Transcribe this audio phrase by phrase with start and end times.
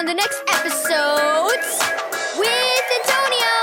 [0.00, 1.78] on the next epiSOWdes
[2.38, 3.56] with Antonio.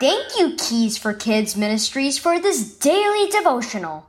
[0.00, 4.06] Thank you, Keys for Kids Ministries, for this daily devotional.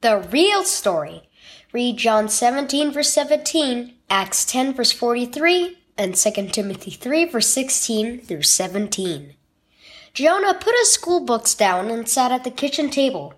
[0.00, 1.28] The real story.
[1.72, 8.20] Read John 17, verse 17, Acts 10, verse 43, and 2 Timothy 3, verse 16
[8.20, 9.34] through 17.
[10.14, 13.34] Jonah put his school books down and sat at the kitchen table.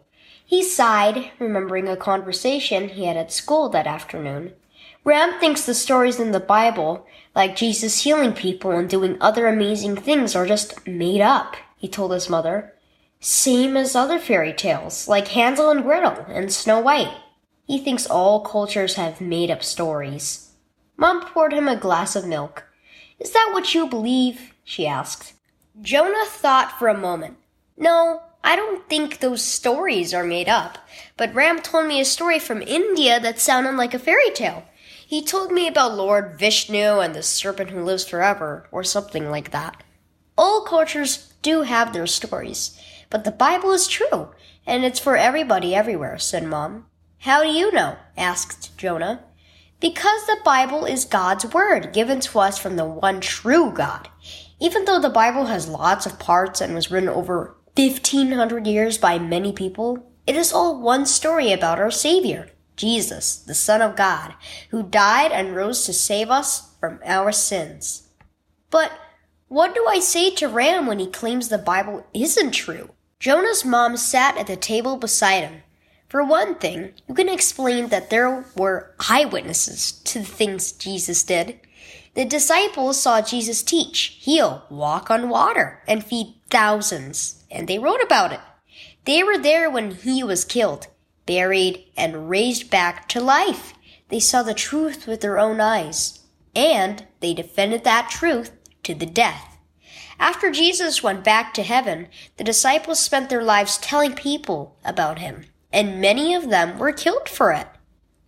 [0.51, 4.53] He sighed, remembering a conversation he had at school that afternoon.
[5.05, 9.95] Ram thinks the stories in the Bible, like Jesus healing people and doing other amazing
[9.95, 12.75] things, are just made up, he told his mother.
[13.21, 17.15] Same as other fairy tales, like Hansel and Gretel and Snow White.
[17.65, 20.51] He thinks all cultures have made up stories.
[20.97, 22.65] Mom poured him a glass of milk.
[23.21, 24.53] Is that what you believe?
[24.65, 25.35] she asked.
[25.81, 27.37] Jonah thought for a moment.
[27.77, 30.79] No, I don't think those stories are made up,
[31.17, 34.65] but Ram told me a story from India that sounded like a fairy tale.
[35.07, 39.51] He told me about Lord Vishnu and the serpent who lives forever, or something like
[39.51, 39.83] that.
[40.39, 44.31] All cultures do have their stories, but the Bible is true,
[44.67, 46.87] and it's for everybody everywhere, said Mom.
[47.19, 47.97] How do you know?
[48.17, 49.25] asked Jonah.
[49.81, 54.09] Because the Bible is God's Word, given to us from the one true God.
[54.61, 59.19] Even though the Bible has lots of parts and was written over 1500 years by
[59.19, 64.35] many people, it is all one story about our Savior, Jesus, the Son of God,
[64.71, 68.09] who died and rose to save us from our sins.
[68.71, 68.93] But
[69.49, 72.91] what do I say to Ram when he claims the Bible isn't true?
[73.19, 75.63] Jonah's mom sat at the table beside him.
[76.09, 81.61] For one thing, you can explain that there were eyewitnesses to the things Jesus did.
[82.15, 88.03] The disciples saw Jesus teach, heal, walk on water, and feed thousands, and they wrote
[88.03, 88.41] about it.
[89.05, 90.89] They were there when he was killed,
[91.27, 93.75] buried, and raised back to life.
[94.09, 96.21] They saw the truth with their own eyes,
[96.55, 98.51] and they defended that truth
[98.83, 99.59] to the death.
[100.19, 105.47] After Jesus went back to heaven, the disciples spent their lives telling people about him,
[105.73, 107.69] and many of them were killed for it.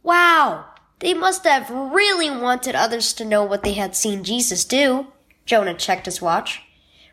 [0.03, 0.72] Wow!
[1.03, 5.09] They must have really wanted others to know what they had seen Jesus do.
[5.45, 6.63] Jonah checked his watch.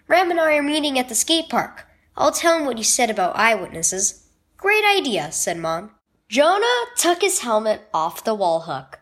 [0.07, 1.88] Ram and I are meeting at the skate park.
[2.16, 4.27] I'll tell him what you said about eyewitnesses.
[4.57, 5.89] Great idea, said Mom.
[6.27, 9.00] Jonah took his helmet off the wall hook.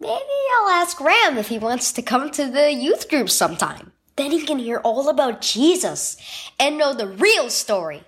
[0.00, 0.14] Maybe
[0.56, 3.92] I'll ask Ram if he wants to come to the youth group sometime.
[4.16, 6.16] Then he can hear all about Jesus
[6.58, 8.04] and know the real story.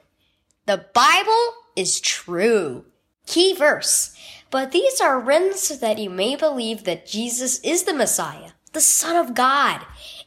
[0.64, 2.87] The Bible is true.
[3.27, 4.15] Key verse.
[4.50, 8.81] But these are written so that you may believe that Jesus is the Messiah, the
[8.81, 9.81] Son of God,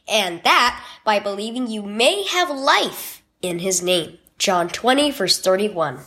[0.08, 4.18] and that by believing you may have life in his name.
[4.38, 6.00] John 20 verse 31.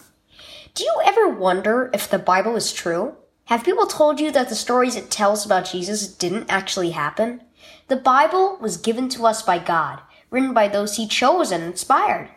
[0.74, 3.16] Do you ever wonder if the Bible is true?
[3.46, 7.42] Have people told you that the stories it tells about Jesus didn't actually happen?
[7.88, 12.30] The Bible was given to us by God, written by those he chose and inspired.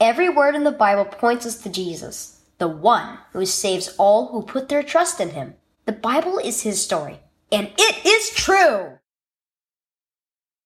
[0.00, 4.42] Every word in the Bible points us to Jesus the one who saves all who
[4.42, 5.54] put their trust in him.
[5.84, 7.20] The Bible is his story,
[7.52, 8.98] and it is true!